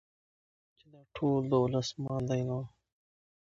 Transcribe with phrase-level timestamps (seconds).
[0.77, 2.59] چې دا ټول د ولس مال دى نو